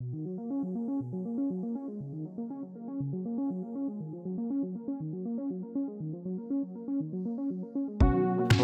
Hello 0.00 0.10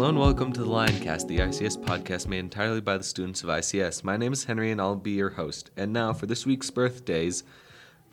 and 0.07 0.17
welcome 0.17 0.53
to 0.53 0.61
the 0.61 0.65
Lioncast, 0.65 1.27
the 1.27 1.39
ICS 1.39 1.83
podcast 1.83 2.27
made 2.27 2.39
entirely 2.39 2.79
by 2.79 2.97
the 2.97 3.03
students 3.03 3.43
of 3.43 3.49
ICS. 3.49 4.05
My 4.05 4.15
name 4.15 4.31
is 4.31 4.45
Henry 4.45 4.71
and 4.71 4.79
I'll 4.79 4.95
be 4.95 5.11
your 5.11 5.31
host. 5.31 5.71
And 5.75 5.91
now 5.91 6.13
for 6.13 6.25
this 6.25 6.45
week's 6.45 6.69
birthdays, 6.69 7.43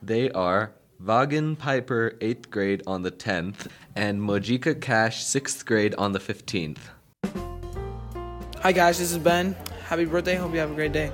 they 0.03 0.29
are 0.33 0.73
Vagan 1.01 1.57
Piper, 1.57 2.17
8th 2.21 2.51
grade 2.51 2.83
on 2.89 3.03
the 3.03 3.13
10th, 3.13 3.69
and 3.95 4.21
Mojika 4.21 4.81
Cash, 4.81 5.25
6th 5.25 5.65
grade 5.65 5.95
on 5.95 6.11
the 6.11 6.19
15th. 6.19 6.79
Hi 8.63 8.73
guys, 8.73 8.99
this 8.99 9.13
is 9.13 9.19
Ben. 9.19 9.55
Happy 9.85 10.07
birthday. 10.07 10.35
Hope 10.35 10.53
you 10.53 10.59
have 10.59 10.73
a 10.73 10.75
great 10.75 10.93
day. 10.93 11.13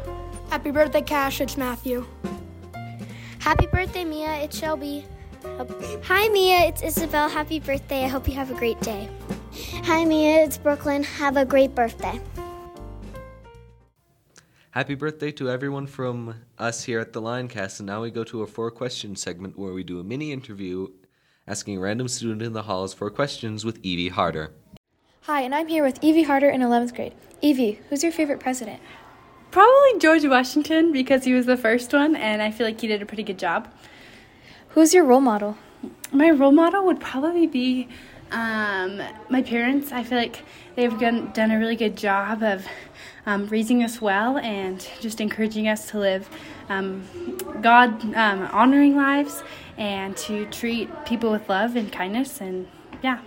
Happy 0.50 0.70
birthday, 0.70 1.02
Cash. 1.02 1.42
It's 1.42 1.58
Matthew. 1.58 2.06
Happy 3.38 3.66
birthday, 3.66 4.02
Mia. 4.02 4.36
It's 4.36 4.58
Shelby. 4.58 5.04
Hi, 6.04 6.28
Mia. 6.28 6.60
It's 6.60 6.80
Isabel. 6.82 7.28
Happy 7.28 7.60
birthday. 7.60 8.04
I 8.04 8.08
hope 8.08 8.26
you 8.26 8.32
have 8.32 8.50
a 8.50 8.54
great 8.54 8.80
day. 8.80 9.10
Hi, 9.84 10.06
Mia. 10.06 10.44
It's 10.44 10.56
Brooklyn. 10.56 11.04
Have 11.04 11.36
a 11.36 11.44
great 11.44 11.74
birthday. 11.74 12.18
Happy 14.70 14.94
birthday 14.94 15.30
to 15.32 15.50
everyone 15.50 15.86
from 15.86 16.34
us 16.56 16.82
here 16.84 16.98
at 16.98 17.12
the 17.12 17.20
Lioncast. 17.20 17.80
And 17.80 17.86
now 17.86 18.00
we 18.00 18.10
go 18.10 18.24
to 18.24 18.40
a 18.40 18.46
four 18.46 18.70
question 18.70 19.16
segment 19.16 19.58
where 19.58 19.74
we 19.74 19.84
do 19.84 20.00
a 20.00 20.04
mini 20.04 20.32
interview 20.32 20.88
asking 21.46 21.76
a 21.76 21.80
random 21.80 22.08
student 22.08 22.40
in 22.40 22.54
the 22.54 22.62
halls 22.62 22.94
four 22.94 23.10
questions 23.10 23.66
with 23.66 23.78
Evie 23.82 24.08
Harder. 24.08 24.54
Hi, 25.22 25.42
and 25.42 25.54
I'm 25.54 25.68
here 25.68 25.84
with 25.84 26.02
Evie 26.02 26.22
Harder 26.22 26.48
in 26.48 26.62
11th 26.62 26.94
grade. 26.94 27.14
Evie, 27.42 27.80
who's 27.90 28.02
your 28.02 28.12
favorite 28.12 28.40
president? 28.40 28.80
Probably 29.50 29.98
George 29.98 30.24
Washington 30.26 30.92
because 30.92 31.24
he 31.24 31.32
was 31.32 31.46
the 31.46 31.56
first 31.56 31.92
one 31.92 32.14
and 32.14 32.42
I 32.42 32.50
feel 32.50 32.66
like 32.66 32.80
he 32.80 32.86
did 32.86 33.00
a 33.00 33.06
pretty 33.06 33.22
good 33.22 33.38
job. 33.38 33.72
Who's 34.70 34.92
your 34.92 35.04
role 35.04 35.22
model? 35.22 35.56
My 36.12 36.30
role 36.30 36.52
model 36.52 36.84
would 36.84 37.00
probably 37.00 37.46
be 37.46 37.88
um, 38.30 39.00
my 39.30 39.40
parents. 39.42 39.90
I 39.90 40.04
feel 40.04 40.18
like 40.18 40.42
they've 40.76 40.98
done, 40.98 41.32
done 41.32 41.50
a 41.50 41.58
really 41.58 41.76
good 41.76 41.96
job 41.96 42.42
of 42.42 42.66
um, 43.24 43.46
raising 43.46 43.82
us 43.82 44.02
well 44.02 44.36
and 44.38 44.86
just 45.00 45.20
encouraging 45.20 45.66
us 45.66 45.90
to 45.90 45.98
live 45.98 46.28
um, 46.68 47.02
God 47.62 48.04
um, 48.14 48.48
honoring 48.52 48.96
lives 48.96 49.42
and 49.78 50.14
to 50.18 50.44
treat 50.46 50.90
people 51.06 51.30
with 51.30 51.48
love 51.48 51.74
and 51.74 51.90
kindness. 51.90 52.42
And 52.42 52.68
yeah. 53.02 53.20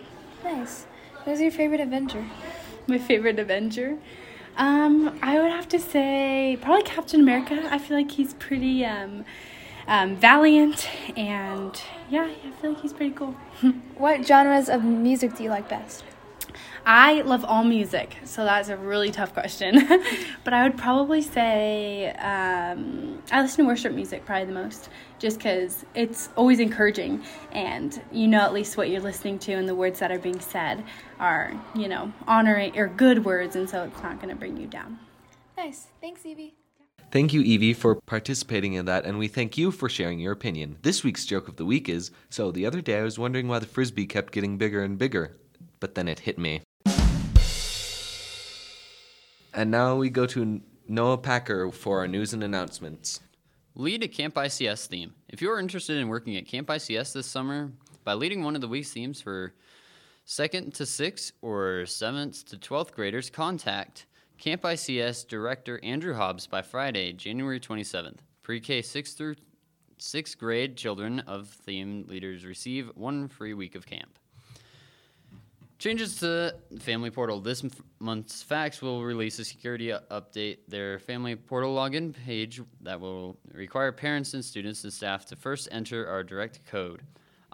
Nice. 0.44 0.86
Who's 1.26 1.42
your 1.42 1.52
favorite 1.52 1.82
Avenger? 1.82 2.26
My 2.88 3.00
favorite 3.00 3.40
Avenger? 3.40 3.98
Um, 4.58 5.18
I 5.22 5.40
would 5.40 5.52
have 5.52 5.68
to 5.70 5.80
say 5.80 6.58
probably 6.62 6.84
Captain 6.84 7.20
America. 7.20 7.68
I 7.70 7.78
feel 7.78 7.98
like 7.98 8.12
he's 8.12 8.34
pretty 8.36 8.86
um, 8.86 9.26
um, 9.88 10.16
valiant, 10.16 10.90
and 11.18 11.82
yeah, 12.10 12.30
I 12.46 12.52
feel 12.62 12.74
like 12.74 12.82
he's 12.82 12.94
pretty 12.94 13.14
cool. 13.14 13.36
what 13.98 14.26
genres 14.26 14.70
of 14.70 14.84
music 14.84 15.36
do 15.36 15.44
you 15.44 15.50
like 15.50 15.70
best? 15.70 16.04
I 16.86 17.22
love 17.22 17.46
all 17.46 17.64
music, 17.64 18.18
so 18.24 18.44
that's 18.44 18.70
a 18.70 18.78
really 18.78 19.12
tough 19.12 19.34
question. 19.34 19.88
but 20.44 20.54
I 20.54 20.64
would 20.64 20.78
probably 20.78 21.22
say 21.22 22.10
um, 22.12 23.22
I 23.32 23.42
listen 23.42 23.66
to 23.66 23.70
worship 23.70 23.94
music 23.94 24.26
probably 24.26 24.46
the 24.46 24.54
most, 24.54 24.90
just 25.20 25.38
because 25.38 25.86
it's 25.96 26.30
always 26.36 26.60
encouraging, 26.60 27.24
and 27.52 28.02
you 28.12 28.28
know 28.28 28.42
at 28.42 28.54
least 28.54 28.78
what 28.78 28.90
you're 28.90 29.02
listening 29.02 29.40
to, 29.40 29.54
and 29.54 29.68
the 29.68 29.76
words 29.76 30.00
that 30.00 30.12
are 30.12 30.20
being 30.20 30.40
said 30.40 30.84
are, 31.20 31.54
you 31.76 31.88
know, 31.88 32.12
honoring 32.28 32.78
or 32.78 32.88
good 32.88 33.26
words, 33.26 33.56
and 33.56 33.70
so 33.70 33.84
it's 33.84 34.02
not 34.02 34.18
going 34.18 34.30
to 34.30 34.36
bring 34.36 34.58
you 34.58 34.68
down. 34.68 35.00
Nice. 35.58 35.88
Thanks, 36.02 36.26
Evie. 36.26 36.56
Thank 37.12 37.34
you, 37.34 37.42
Evie, 37.42 37.74
for 37.74 37.96
participating 37.96 38.72
in 38.72 38.86
that, 38.86 39.06
and 39.06 39.20
we 39.20 39.28
thank 39.28 39.58
you 39.58 39.70
for 39.70 39.90
sharing 39.90 40.20
your 40.20 40.32
opinion. 40.32 40.78
This 40.82 41.04
week's 41.04 41.26
joke 41.26 41.50
of 41.50 41.58
the 41.58 41.66
week 41.66 41.90
is 41.90 42.10
So, 42.30 42.52
the 42.52 42.66
other 42.66 42.80
day 42.80 43.00
I 43.00 43.04
was 43.04 43.20
wondering 43.20 43.50
why 43.50 43.60
the 43.60 43.66
frisbee 43.66 44.06
kept 44.06 44.32
getting 44.32 44.58
bigger 44.58 44.82
and 44.82 44.98
bigger, 44.98 45.36
but 45.82 45.96
then 45.96 46.08
it 46.08 46.20
hit 46.20 46.40
me. 46.40 46.62
And 49.54 49.70
now 49.70 49.98
we 49.98 50.10
go 50.10 50.26
to 50.28 50.62
Noah 50.88 51.18
Packer 51.18 51.70
for 51.72 52.00
our 52.00 52.08
news 52.08 52.32
and 52.32 52.42
announcements. 52.42 53.20
Lead 53.76 54.04
a 54.04 54.08
Camp 54.08 54.36
ICS 54.36 54.88
theme. 54.88 55.14
If 55.28 55.42
you 55.42 55.52
are 55.52 55.60
interested 55.60 55.98
in 55.98 56.08
working 56.08 56.38
at 56.38 56.46
Camp 56.46 56.70
ICS 56.70 57.14
this 57.14 57.28
summer 57.28 57.72
by 58.06 58.14
leading 58.14 58.44
one 58.44 58.56
of 58.56 58.62
the 58.62 58.68
week's 58.70 58.92
themes 58.92 59.22
for 59.22 59.54
second 60.24 60.74
to 60.76 60.86
sixth 60.86 61.34
or 61.42 61.86
seventh 61.86 62.46
to 62.46 62.58
12th 62.58 62.94
graders, 62.94 63.30
contact 63.30 64.06
Camp 64.38 64.62
ICS 64.62 65.28
Director 65.28 65.80
Andrew 65.84 66.14
Hobbs 66.14 66.48
by 66.48 66.62
Friday, 66.62 67.14
January 67.14 67.60
27th. 67.60 68.20
Pre 68.44 68.60
K 68.60 68.82
6 68.82 69.14
through 69.14 69.36
6th 70.00 70.38
grade 70.38 70.76
children 70.76 71.20
of 71.22 71.48
theme 71.48 72.06
leaders 72.08 72.44
receive 72.44 72.90
one 72.96 73.28
free 73.28 73.54
week 73.54 73.76
of 73.76 73.86
camp. 73.86 74.18
Changes 75.82 76.18
to 76.18 76.54
Family 76.78 77.10
Portal. 77.10 77.40
This 77.40 77.66
month's 78.00 78.44
FACTS 78.44 78.84
will 78.84 79.04
release 79.04 79.40
a 79.40 79.44
security 79.44 79.92
update, 80.12 80.60
their 80.68 81.00
Family 81.00 81.36
Portal 81.36 81.76
login 81.76 82.14
page 82.14 82.62
that 82.82 83.02
will 83.02 83.36
require 83.52 83.92
parents 83.92 84.36
and 84.36 84.46
students 84.46 84.84
and 84.84 84.94
staff 84.94 85.26
to 85.26 85.36
first 85.36 85.68
enter 85.72 86.08
our 86.08 86.24
direct 86.24 86.64
code, 86.68 87.02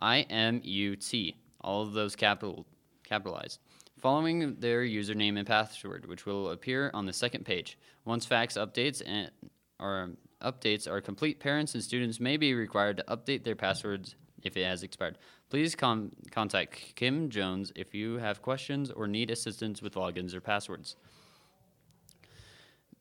IMUT, 0.01 1.35
all 1.61 1.83
of 1.83 1.93
those 1.93 2.17
capital, 2.17 2.65
capitalized 3.05 3.61
following 3.97 4.57
their 4.59 4.81
username 4.81 5.37
and 5.37 5.47
password, 5.47 6.05
which 6.05 6.25
will 6.25 6.49
appear 6.49 6.91
on 6.93 7.05
the 7.05 7.13
second 7.13 7.45
page. 7.45 7.77
Once 8.03 8.25
FACTS 8.25 8.57
updates 8.57 9.01
and 9.07 9.31
or 9.79 10.09
updates 10.41 10.85
are 10.85 10.99
complete, 10.99 11.39
parents 11.39 11.75
and 11.75 11.81
students 11.81 12.19
may 12.19 12.35
be 12.35 12.53
required 12.53 12.97
to 12.97 13.03
update 13.03 13.45
their 13.45 13.55
passwords 13.55 14.15
if 14.43 14.57
it 14.57 14.63
has 14.63 14.83
expired. 14.83 15.17
Please 15.49 15.75
com- 15.75 16.11
contact 16.31 16.95
Kim 16.95 17.29
Jones 17.29 17.71
if 17.75 17.93
you 17.93 18.17
have 18.17 18.41
questions 18.41 18.91
or 18.91 19.07
need 19.07 19.31
assistance 19.31 19.81
with 19.81 19.95
logins 19.95 20.33
or 20.33 20.41
passwords. 20.41 20.95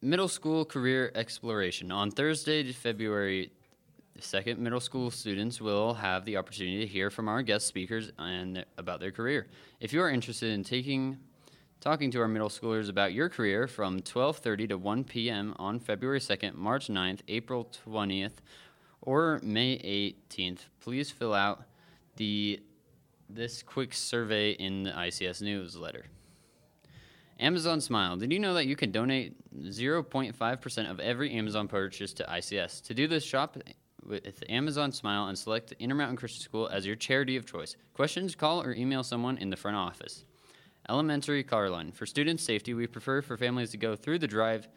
Middle 0.03 0.29
School 0.29 0.65
Career 0.65 1.11
Exploration. 1.15 1.91
On 1.91 2.11
Thursday, 2.11 2.71
February 2.73 3.51
second, 4.21 4.59
middle 4.59 4.81
school 4.81 5.11
students 5.11 5.61
will 5.61 5.95
have 5.95 6.25
the 6.25 6.37
opportunity 6.37 6.81
to 6.81 6.87
hear 6.87 7.11
from 7.11 7.29
our 7.29 7.43
guest 7.43 7.67
speakers 7.67 8.11
and 8.19 8.65
about 8.79 9.01
their 9.01 9.11
career. 9.11 9.47
If 9.81 9.93
you 9.93 10.01
are 10.03 10.11
interested 10.11 10.53
in 10.53 10.65
taking 10.65 11.19
talking 11.81 12.11
to 12.11 12.21
our 12.21 12.29
middle 12.29 12.49
schoolers 12.49 12.89
about 12.89 13.13
your 13.13 13.29
career 13.29 13.67
from 13.67 14.01
12:30 14.01 14.71
to 14.71 14.79
1 14.79 15.05
p.m. 15.05 15.55
on 15.59 15.79
February 15.79 16.21
2nd, 16.21 16.55
March 16.55 16.89
9th, 16.89 17.21
April 17.29 17.71
20th, 17.87 18.39
or 19.07 19.41
May 19.43 19.79
18th, 19.79 20.67
please 20.81 21.11
fill 21.11 21.33
out 21.33 21.63
the 22.17 22.61
this 23.29 23.63
quick 23.63 23.93
survey 23.93 24.53
in 24.53 24.85
the 24.85 24.91
ICS 24.91 25.43
newsletter. 25.43 26.05
Amazon 27.41 27.81
Smile. 27.81 28.17
Did 28.17 28.33
you 28.33 28.39
know 28.39 28.55
that 28.55 28.67
you 28.67 28.77
can 28.77 28.91
donate 28.91 29.35
0.5% 29.59 30.91
of 30.91 31.01
every 31.01 31.33
Amazon 31.33 31.69
purchase 31.69 32.13
to 32.15 32.25
ICS? 32.25 32.85
To 32.85 32.95
do 32.95 33.09
this, 33.09 33.25
shop 33.25 33.59
with 34.07 34.43
Amazon 34.49 34.93
Smile 34.93 35.27
and 35.27 35.37
select 35.37 35.73
Intermountain 35.79 36.17
Christian 36.17 36.43
School 36.43 36.69
as 36.69 36.87
your 36.87 36.97
charity 36.97 37.37
of 37.37 37.45
choice. 37.45 37.77
Questions, 37.95 38.35
call 38.35 38.63
or 38.63 38.73
email 38.73 39.03
someone 39.03 39.39
in 39.39 39.51
the 39.51 39.57
front 39.57 39.77
office. 39.77 40.25
Elementary 40.89 41.43
car 41.43 41.69
line. 41.69 41.91
For 41.91 42.07
student 42.07 42.41
safety, 42.41 42.73
we 42.73 42.87
prefer 42.87 43.21
for 43.21 43.37
families 43.37 43.73
to 43.73 43.77
go 43.77 43.97
through 43.97 44.21
the 44.21 44.29
drive 44.29 44.69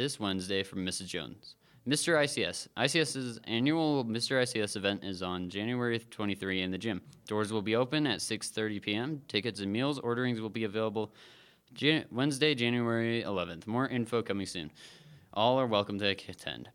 this 0.00 0.18
Wednesday 0.18 0.62
from 0.62 0.78
Mrs. 0.78 1.08
Jones. 1.08 1.56
Mr. 1.86 2.16
ICS. 2.16 2.68
ICS's 2.74 3.38
annual 3.44 4.02
Mr. 4.02 4.40
ICS 4.40 4.74
event 4.74 5.04
is 5.04 5.22
on 5.22 5.50
January 5.50 5.98
23 5.98 6.62
in 6.62 6.70
the 6.70 6.78
gym. 6.78 7.02
Doors 7.26 7.52
will 7.52 7.60
be 7.60 7.76
open 7.76 8.06
at 8.06 8.20
6:30 8.20 8.80
p.m. 8.80 9.20
Tickets 9.28 9.60
and 9.60 9.70
meals 9.70 9.98
orderings 9.98 10.40
will 10.40 10.48
be 10.48 10.64
available 10.64 11.12
Jan- 11.74 12.06
Wednesday, 12.10 12.54
January 12.54 13.22
11th. 13.22 13.66
More 13.66 13.88
info 13.88 14.22
coming 14.22 14.46
soon. 14.46 14.70
All 15.34 15.60
are 15.60 15.66
welcome 15.66 15.98
to 15.98 16.06
attend. 16.06 16.70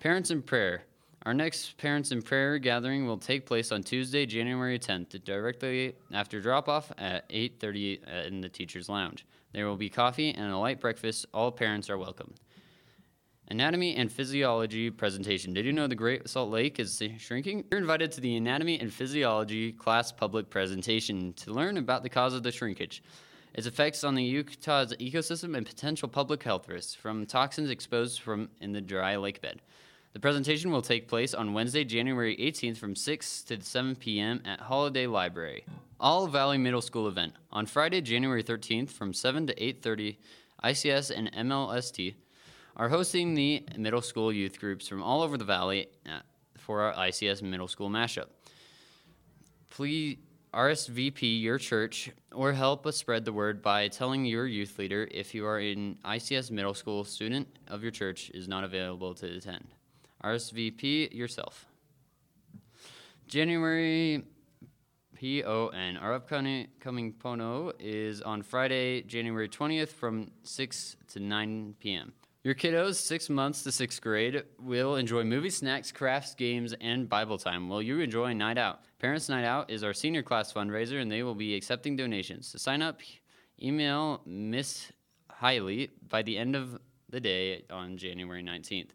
Parents 0.00 0.30
in 0.30 0.40
Prayer. 0.40 0.84
Our 1.26 1.34
next 1.34 1.76
Parents 1.76 2.10
in 2.10 2.22
Prayer 2.22 2.58
gathering 2.58 3.06
will 3.06 3.18
take 3.18 3.44
place 3.44 3.70
on 3.70 3.82
Tuesday, 3.82 4.24
January 4.24 4.78
10th, 4.78 5.22
directly 5.24 5.94
after 6.10 6.40
drop-off 6.40 6.90
at 6.96 7.28
8:30 7.28 8.26
in 8.26 8.40
the 8.40 8.48
teachers' 8.48 8.88
lounge. 8.88 9.26
There 9.52 9.66
will 9.66 9.76
be 9.76 9.90
coffee 9.90 10.30
and 10.30 10.50
a 10.50 10.56
light 10.56 10.80
breakfast. 10.80 11.26
All 11.34 11.52
parents 11.52 11.90
are 11.90 11.98
welcome. 11.98 12.32
Anatomy 13.48 13.94
and 13.94 14.10
Physiology 14.10 14.90
presentation. 14.90 15.54
Did 15.54 15.66
you 15.66 15.72
know 15.72 15.86
the 15.86 15.94
Great 15.94 16.28
Salt 16.28 16.50
Lake 16.50 16.80
is 16.80 17.00
shrinking? 17.18 17.64
You're 17.70 17.80
invited 17.80 18.10
to 18.12 18.20
the 18.20 18.36
Anatomy 18.36 18.80
and 18.80 18.92
Physiology 18.92 19.70
class 19.70 20.10
public 20.10 20.50
presentation 20.50 21.32
to 21.34 21.52
learn 21.52 21.76
about 21.76 22.02
the 22.02 22.08
cause 22.08 22.34
of 22.34 22.42
the 22.42 22.50
shrinkage, 22.50 23.04
its 23.54 23.68
effects 23.68 24.02
on 24.02 24.16
the 24.16 24.24
Utah's 24.24 24.92
ecosystem, 24.94 25.56
and 25.56 25.64
potential 25.64 26.08
public 26.08 26.42
health 26.42 26.68
risks 26.68 26.94
from 26.94 27.24
toxins 27.24 27.70
exposed 27.70 28.20
from 28.20 28.48
in 28.60 28.72
the 28.72 28.80
dry 28.80 29.14
lake 29.14 29.40
bed. 29.40 29.62
The 30.12 30.20
presentation 30.20 30.72
will 30.72 30.82
take 30.82 31.06
place 31.06 31.32
on 31.32 31.52
Wednesday, 31.52 31.84
January 31.84 32.36
18th 32.38 32.78
from 32.78 32.96
6 32.96 33.42
to 33.44 33.62
7 33.62 33.94
p.m. 33.94 34.42
at 34.44 34.60
Holladay 34.60 35.08
Library. 35.08 35.64
All 36.00 36.26
Valley 36.26 36.58
Middle 36.58 36.82
School 36.82 37.06
event 37.06 37.34
on 37.52 37.66
Friday, 37.66 38.00
January 38.00 38.42
13th 38.42 38.90
from 38.90 39.12
7 39.12 39.46
to 39.46 39.54
8:30. 39.54 40.16
ICS 40.64 41.16
and 41.16 41.30
MLST 41.32 42.14
are 42.76 42.88
hosting 42.88 43.34
the 43.34 43.64
middle 43.76 44.02
school 44.02 44.32
youth 44.32 44.60
groups 44.60 44.86
from 44.86 45.02
all 45.02 45.22
over 45.22 45.36
the 45.36 45.44
valley 45.44 45.88
uh, 46.06 46.20
for 46.58 46.82
our 46.82 46.94
ICS 47.06 47.42
middle 47.42 47.68
school 47.68 47.88
mashup. 47.88 48.26
Please 49.70 50.18
RSVP 50.56 51.42
your 51.42 51.58
church 51.58 52.10
or 52.32 52.50
help 52.50 52.86
us 52.86 52.96
spread 52.96 53.26
the 53.26 53.32
word 53.32 53.60
by 53.60 53.88
telling 53.88 54.24
your 54.24 54.46
youth 54.46 54.78
leader 54.78 55.06
if 55.10 55.34
you 55.34 55.44
are 55.44 55.58
an 55.58 55.98
ICS 56.02 56.50
middle 56.50 56.72
school 56.72 57.04
student 57.04 57.46
of 57.68 57.82
your 57.82 57.92
church 57.92 58.30
is 58.32 58.48
not 58.48 58.64
available 58.64 59.12
to 59.14 59.26
attend. 59.36 59.66
RSVP 60.24 61.12
yourself. 61.12 61.66
January 63.28 64.22
PON. 65.20 65.98
Our 65.98 66.14
upcoming 66.14 66.68
coming 66.80 67.12
Pono 67.12 67.72
is 67.78 68.22
on 68.22 68.40
Friday, 68.42 69.02
January 69.02 69.50
20th 69.50 69.88
from 69.88 70.30
6 70.42 70.96
to 71.08 71.20
9 71.20 71.74
p.m. 71.80 72.14
Your 72.46 72.54
kiddos, 72.54 72.94
six 72.94 73.28
months 73.28 73.64
to 73.64 73.72
sixth 73.72 74.00
grade, 74.00 74.44
will 74.60 74.94
enjoy 74.94 75.24
movie 75.24 75.50
snacks, 75.50 75.90
crafts, 75.90 76.32
games, 76.36 76.72
and 76.80 77.08
Bible 77.08 77.38
time 77.38 77.68
while 77.68 77.82
you 77.82 77.98
enjoy 77.98 78.34
Night 78.34 78.56
Out. 78.56 78.82
Parents 79.00 79.28
Night 79.28 79.44
Out 79.44 79.68
is 79.68 79.82
our 79.82 79.92
senior 79.92 80.22
class 80.22 80.52
fundraiser, 80.52 81.02
and 81.02 81.10
they 81.10 81.24
will 81.24 81.34
be 81.34 81.56
accepting 81.56 81.96
donations. 81.96 82.52
To 82.52 82.60
sign 82.60 82.82
up, 82.82 83.00
email 83.60 84.20
Miss 84.24 84.92
Hiley 85.42 85.90
by 86.08 86.22
the 86.22 86.38
end 86.38 86.54
of 86.54 86.78
the 87.10 87.18
day 87.18 87.64
on 87.68 87.96
January 87.96 88.44
19th. 88.44 88.90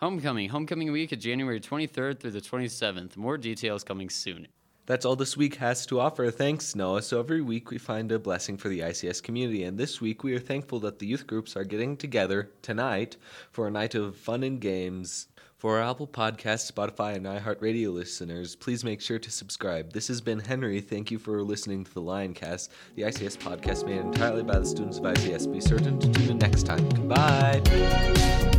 Homecoming. 0.00 0.48
Homecoming 0.48 0.92
week 0.92 1.12
is 1.12 1.22
January 1.22 1.60
23rd 1.60 2.20
through 2.20 2.30
the 2.30 2.40
27th. 2.40 3.18
More 3.18 3.36
details 3.36 3.84
coming 3.84 4.08
soon. 4.08 4.48
That's 4.92 5.06
all 5.06 5.16
this 5.16 5.38
week 5.38 5.54
has 5.54 5.86
to 5.86 6.00
offer. 6.00 6.30
Thanks, 6.30 6.76
Noah. 6.76 7.00
So 7.00 7.18
every 7.18 7.40
week 7.40 7.70
we 7.70 7.78
find 7.78 8.12
a 8.12 8.18
blessing 8.18 8.58
for 8.58 8.68
the 8.68 8.80
ICS 8.80 9.22
community, 9.22 9.64
and 9.64 9.78
this 9.78 10.02
week 10.02 10.22
we 10.22 10.34
are 10.34 10.38
thankful 10.38 10.80
that 10.80 10.98
the 10.98 11.06
youth 11.06 11.26
groups 11.26 11.56
are 11.56 11.64
getting 11.64 11.96
together 11.96 12.50
tonight 12.60 13.16
for 13.52 13.66
a 13.66 13.70
night 13.70 13.94
of 13.94 14.14
fun 14.16 14.42
and 14.42 14.60
games. 14.60 15.28
For 15.56 15.78
our 15.78 15.90
Apple 15.90 16.06
Podcast, 16.06 16.70
Spotify, 16.70 17.14
and 17.14 17.24
iHeartRadio 17.24 17.90
listeners, 17.90 18.54
please 18.54 18.84
make 18.84 19.00
sure 19.00 19.18
to 19.18 19.30
subscribe. 19.30 19.94
This 19.94 20.08
has 20.08 20.20
been 20.20 20.40
Henry. 20.40 20.82
Thank 20.82 21.10
you 21.10 21.18
for 21.18 21.42
listening 21.42 21.84
to 21.84 21.94
the 21.94 22.02
Lioncast, 22.02 22.68
the 22.94 23.04
ICS 23.04 23.38
podcast 23.38 23.86
made 23.86 23.96
entirely 23.96 24.42
by 24.42 24.58
the 24.58 24.66
students 24.66 24.98
of 24.98 25.04
ICS. 25.04 25.50
Be 25.50 25.62
certain 25.62 25.98
to 26.00 26.12
tune 26.12 26.32
in 26.32 26.36
next 26.38 26.66
time. 26.66 26.86
Goodbye. 26.90 28.51